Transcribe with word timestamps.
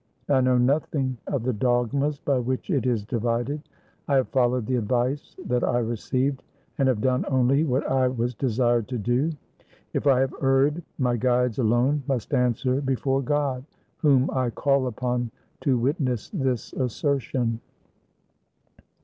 I 0.29 0.41
know 0.41 0.57
nothing 0.57 1.19
of 1.27 1.43
the 1.43 1.53
dogmas 1.53 2.17
by 2.17 2.39
which 2.39 2.71
it 2.71 2.87
is 2.87 3.05
divided; 3.05 3.61
I 4.07 4.15
have 4.15 4.29
followed 4.29 4.65
the 4.65 4.77
advice 4.77 5.35
that 5.45 5.63
I 5.63 5.77
received, 5.77 6.41
and 6.79 6.87
have 6.87 7.01
done 7.01 7.23
only 7.29 7.65
what 7.65 7.85
I 7.87 8.07
was 8.07 8.33
desired 8.33 8.87
to 8.87 8.97
do. 8.97 9.31
If 9.93 10.07
I 10.07 10.19
have 10.21 10.33
erred, 10.41 10.81
my 10.97 11.17
guides 11.17 11.59
alone 11.59 12.01
must 12.07 12.33
answer 12.33 12.81
before 12.81 13.21
God, 13.21 13.63
whom 13.97 14.27
I 14.33 14.49
call 14.49 14.87
upon 14.87 15.29
to 15.59 15.77
witness 15.77 16.31
this 16.31 16.73
assertion." 16.73 17.59